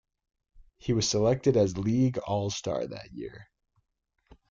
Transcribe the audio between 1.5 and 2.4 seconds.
as a league